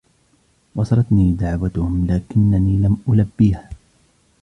وصلتني 0.75 1.31
دعوتهم 1.31 2.07
لكنني 2.07 2.77
لم 2.77 2.97
ألبيها 3.13 3.69